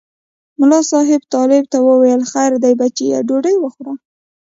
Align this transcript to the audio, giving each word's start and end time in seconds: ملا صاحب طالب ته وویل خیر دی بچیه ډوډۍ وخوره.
ملا 0.59 0.79
صاحب 0.91 1.21
طالب 1.33 1.63
ته 1.71 1.77
وویل 1.87 2.21
خیر 2.31 2.51
دی 2.63 2.73
بچیه 2.81 3.17
ډوډۍ 3.27 3.55
وخوره. 3.59 3.93